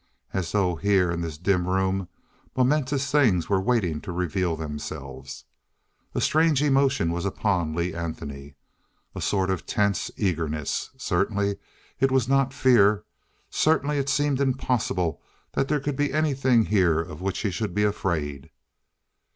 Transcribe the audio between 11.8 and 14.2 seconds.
it was not fear. Certainly it